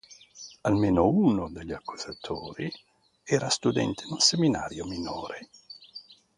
Almeno 0.63 1.07
uno 1.07 1.47
degli 1.51 1.73
accusatori 1.73 2.67
era 3.23 3.49
studente 3.49 4.05
in 4.05 4.13
un 4.13 4.19
seminario 4.19 4.85
minore. 4.85 5.49